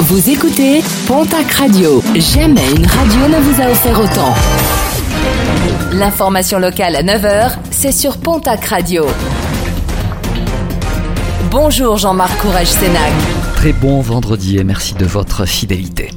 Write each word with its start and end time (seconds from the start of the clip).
Vous 0.00 0.28
écoutez 0.28 0.82
Pontac 1.06 1.50
Radio. 1.52 2.02
Jamais 2.14 2.68
une 2.76 2.86
radio 2.86 3.28
ne 3.28 3.40
vous 3.40 3.62
a 3.62 3.70
offert 3.70 3.98
autant. 4.00 4.34
L'information 5.92 6.58
locale 6.58 6.96
à 6.96 7.02
9h, 7.02 7.52
c'est 7.70 7.92
sur 7.92 8.18
Pontac 8.18 8.64
Radio. 8.66 9.06
Bonjour 11.50 11.96
Jean-Marc 11.96 12.36
Courage 12.38 12.66
Sénac. 12.66 13.12
Très 13.54 13.72
bon 13.72 14.00
vendredi 14.00 14.58
et 14.58 14.64
merci 14.64 14.94
de 14.94 15.06
votre 15.06 15.46
fidélité. 15.46 16.10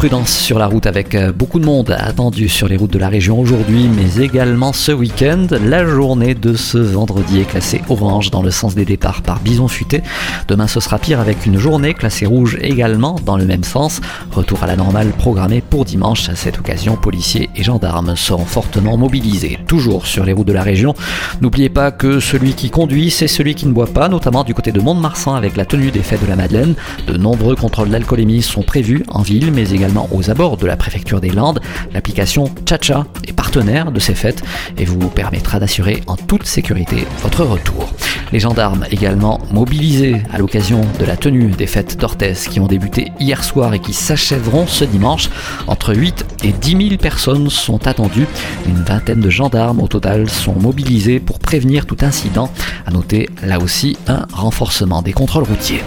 Prudence 0.00 0.32
sur 0.34 0.58
la 0.58 0.66
route 0.66 0.86
avec 0.86 1.14
euh, 1.14 1.30
beaucoup 1.30 1.60
de 1.60 1.66
monde 1.66 1.90
attendu 1.90 2.48
sur 2.48 2.68
les 2.68 2.78
routes 2.78 2.90
de 2.94 2.98
la 2.98 3.10
région 3.10 3.38
aujourd'hui, 3.38 3.86
mais 3.86 4.24
également 4.24 4.72
ce 4.72 4.92
week-end. 4.92 5.46
La 5.62 5.84
journée 5.84 6.34
de 6.34 6.54
ce 6.54 6.78
vendredi 6.78 7.40
est 7.40 7.44
classée 7.44 7.82
orange 7.90 8.30
dans 8.30 8.40
le 8.40 8.50
sens 8.50 8.74
des 8.74 8.86
départs 8.86 9.20
par 9.20 9.40
bison 9.40 9.68
futé. 9.68 10.02
Demain 10.48 10.68
ce 10.68 10.80
sera 10.80 10.98
pire 10.98 11.20
avec 11.20 11.44
une 11.44 11.58
journée 11.58 11.92
classée 11.92 12.24
rouge 12.24 12.56
également 12.62 13.16
dans 13.26 13.36
le 13.36 13.44
même 13.44 13.62
sens. 13.62 14.00
Retour 14.30 14.62
à 14.62 14.66
la 14.66 14.76
normale 14.76 15.08
programmé 15.08 15.60
pour 15.60 15.84
dimanche. 15.84 16.30
À 16.30 16.34
cette 16.34 16.58
occasion, 16.58 16.96
policiers 16.96 17.50
et 17.54 17.62
gendarmes 17.62 18.16
seront 18.16 18.46
fortement 18.46 18.96
mobilisés. 18.96 19.58
Toujours 19.66 20.06
sur 20.06 20.24
les 20.24 20.32
routes 20.32 20.48
de 20.48 20.54
la 20.54 20.62
région. 20.62 20.94
N'oubliez 21.42 21.68
pas 21.68 21.90
que 21.90 22.20
celui 22.20 22.54
qui 22.54 22.70
conduit, 22.70 23.10
c'est 23.10 23.28
celui 23.28 23.54
qui 23.54 23.66
ne 23.66 23.72
boit 23.72 23.86
pas, 23.86 24.08
notamment 24.08 24.44
du 24.44 24.54
côté 24.54 24.72
de 24.72 24.80
Mont-de-Marsan 24.80 25.34
avec 25.34 25.58
la 25.58 25.66
tenue 25.66 25.90
des 25.90 26.02
fêtes 26.02 26.22
de 26.22 26.26
la 26.26 26.36
Madeleine. 26.36 26.72
De 27.06 27.18
nombreux 27.18 27.54
contrôles 27.54 27.90
d'alcoolémie 27.90 28.40
sont 28.40 28.62
prévus 28.62 29.04
en 29.08 29.20
ville, 29.20 29.52
mais 29.52 29.68
également 29.68 29.89
aux 30.10 30.30
abords 30.30 30.56
de 30.56 30.66
la 30.66 30.76
préfecture 30.76 31.20
des 31.20 31.30
Landes. 31.30 31.60
L'application 31.92 32.50
Chacha 32.68 33.06
est 33.26 33.32
de 33.50 34.00
ces 34.00 34.14
fêtes 34.14 34.42
et 34.78 34.84
vous 34.84 35.08
permettra 35.08 35.58
d'assurer 35.58 36.02
en 36.06 36.16
toute 36.16 36.46
sécurité 36.46 37.04
votre 37.22 37.44
retour. 37.44 37.92
Les 38.32 38.38
gendarmes 38.38 38.86
également 38.92 39.40
mobilisés 39.50 40.22
à 40.32 40.38
l'occasion 40.38 40.82
de 41.00 41.04
la 41.04 41.16
tenue 41.16 41.50
des 41.50 41.66
fêtes 41.66 41.98
d'Orthès 41.98 42.46
qui 42.46 42.60
ont 42.60 42.68
débuté 42.68 43.10
hier 43.18 43.42
soir 43.42 43.74
et 43.74 43.80
qui 43.80 43.92
s'achèveront 43.92 44.68
ce 44.68 44.84
dimanche. 44.84 45.30
Entre 45.66 45.94
8 45.96 46.24
et 46.44 46.52
10 46.52 46.88
000 46.90 46.96
personnes 46.98 47.50
sont 47.50 47.88
attendues. 47.88 48.28
Une 48.68 48.84
vingtaine 48.84 49.20
de 49.20 49.30
gendarmes 49.30 49.80
au 49.80 49.88
total 49.88 50.30
sont 50.30 50.54
mobilisés 50.54 51.18
pour 51.18 51.40
prévenir 51.40 51.86
tout 51.86 51.96
incident. 52.02 52.52
À 52.86 52.92
noter 52.92 53.28
là 53.42 53.58
aussi 53.58 53.96
un 54.06 54.26
renforcement 54.32 55.02
des 55.02 55.12
contrôles 55.12 55.44
routiers. 55.44 55.82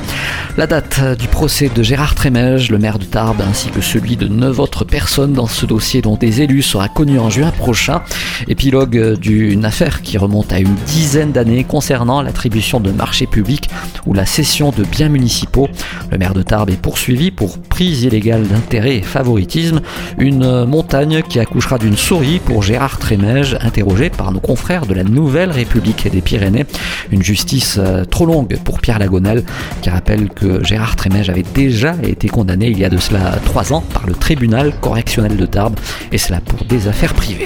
La 0.57 0.67
date 0.67 1.17
du 1.17 1.27
procès 1.29 1.71
de 1.73 1.81
Gérard 1.81 2.13
Trémège, 2.13 2.69
le 2.69 2.77
maire 2.77 2.99
de 2.99 3.05
Tarbes, 3.05 3.41
ainsi 3.41 3.69
que 3.69 3.81
celui 3.81 4.17
de 4.17 4.27
neuf 4.27 4.59
autres 4.59 4.83
personnes 4.83 5.33
dans 5.33 5.47
ce 5.47 5.65
dossier 5.65 6.01
dont 6.01 6.17
des 6.17 6.41
élus 6.41 6.61
sera 6.61 6.89
connu 6.89 7.19
en 7.19 7.29
juin 7.29 7.52
prochain. 7.53 8.01
Épilogue 8.47 9.17
d'une 9.19 9.65
affaire 9.65 10.01
qui 10.01 10.17
remonte 10.17 10.51
à 10.51 10.59
une 10.59 10.75
dizaine 10.85 11.31
d'années 11.31 11.63
concernant 11.63 12.21
l'attribution 12.21 12.79
de 12.79 12.91
marchés 12.91 13.27
publics 13.27 13.69
ou 14.05 14.13
la 14.13 14.25
cession 14.25 14.71
de 14.71 14.83
biens 14.83 15.09
municipaux. 15.09 15.69
Le 16.11 16.17
maire 16.17 16.33
de 16.33 16.41
Tarbes 16.41 16.69
est 16.69 16.81
poursuivi 16.81 17.31
pour 17.31 17.59
prise 17.59 18.03
illégale 18.03 18.47
d'intérêt 18.47 18.97
et 18.97 19.01
favoritisme. 19.01 19.81
Une 20.17 20.65
montagne 20.65 21.21
qui 21.27 21.39
accouchera 21.39 21.77
d'une 21.77 21.97
souris 21.97 22.39
pour 22.39 22.63
Gérard 22.63 22.99
Trémège, 22.99 23.57
interrogé 23.61 24.09
par 24.09 24.31
nos 24.31 24.39
confrères 24.39 24.85
de 24.85 24.93
la 24.93 25.03
Nouvelle 25.03 25.51
République 25.51 26.09
des 26.09 26.21
Pyrénées. 26.21 26.65
Une 27.11 27.23
justice 27.23 27.77
euh, 27.79 28.05
trop 28.05 28.25
longue 28.25 28.57
pour 28.63 28.79
Pierre 28.79 28.99
Lagonel, 28.99 29.43
qui 29.81 29.89
rappelle 29.89 30.29
que 30.29 30.63
Gérard 30.63 30.95
Trémège 30.95 31.29
avait 31.29 31.43
déjà 31.53 31.95
été 32.03 32.27
condamné 32.27 32.67
il 32.67 32.79
y 32.79 32.85
a 32.85 32.89
de 32.89 32.97
cela 32.97 33.37
trois 33.45 33.73
ans 33.73 33.83
par 33.93 34.07
le 34.07 34.13
tribunal 34.13 34.73
correctionnel 34.79 35.35
de 35.35 35.45
Tarbes, 35.45 35.75
et 36.11 36.17
cela 36.17 36.39
pour 36.41 36.65
des 36.65 36.87
affaires 36.87 37.13
privées. 37.13 37.42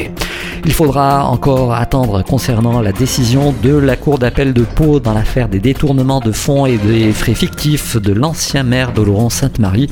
Il 0.66 0.73
faudra 0.73 1.26
encore 1.30 1.73
attendre 1.73 2.23
concernant 2.23 2.81
la 2.81 2.92
décision 2.92 3.53
de 3.64 3.73
la 3.73 3.95
Cour 3.95 4.20
d'appel 4.20 4.53
de 4.53 4.64
Pau 4.64 5.00
dans 5.00 5.14
l'affaire 5.14 5.48
des 5.48 5.59
détournements 5.59 6.20
de 6.20 6.31
fonds 6.31 6.66
et 6.66 6.78
des 6.78 7.14
frais 7.14 7.36
fictifs 7.36 7.95
de 7.95 8.12
l'ancien 8.12 8.64
maire 8.64 8.92
d'Oloron-Sainte-Marie. 8.92 9.90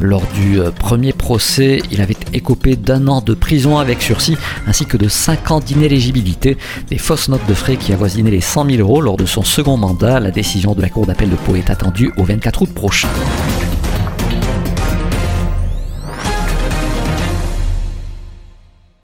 Lors 0.00 0.24
du 0.34 0.60
euh, 0.60 0.70
premier 0.70 1.12
procès, 1.12 1.80
il 1.90 2.00
avait 2.00 2.16
écopé 2.32 2.76
d'un 2.76 3.08
an 3.08 3.20
de 3.20 3.34
prison 3.34 3.78
avec 3.78 4.02
sursis 4.02 4.36
ainsi 4.66 4.84
que 4.86 4.96
de 4.96 5.08
5 5.08 5.50
ans 5.50 5.60
d'inéligibilité. 5.60 6.58
Des 6.90 6.98
fausses 6.98 7.28
notes 7.28 7.46
de 7.48 7.54
frais 7.54 7.76
qui 7.76 7.92
avoisinaient 7.92 8.30
les 8.30 8.40
100 8.40 8.66
000 8.70 8.80
euros 8.80 9.00
lors 9.00 9.16
de 9.16 9.26
son 9.26 9.42
second 9.42 9.76
mandat. 9.76 10.20
La 10.20 10.30
décision 10.30 10.74
de 10.74 10.82
la 10.82 10.90
Cour 10.90 11.06
d'appel 11.06 11.30
de 11.30 11.36
Pau 11.36 11.56
est 11.56 11.70
attendue 11.70 12.12
au 12.16 12.24
24 12.24 12.62
août 12.62 12.74
prochain. 12.74 13.08